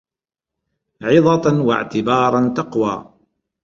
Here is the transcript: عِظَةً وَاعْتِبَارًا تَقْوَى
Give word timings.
عِظَةً 1.01 1.61
وَاعْتِبَارًا 1.61 2.53
تَقْوَى 2.57 3.13